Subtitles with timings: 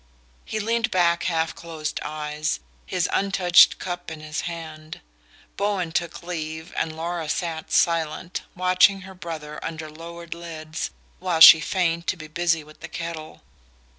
[0.45, 4.99] He leaned back with half closed eyes, his untouched cup in his hand.
[5.57, 11.59] Bowen took leave, and Laura sat silent, watching her brother under lowered lids while she
[11.59, 13.41] feigned to be busy with the kettle.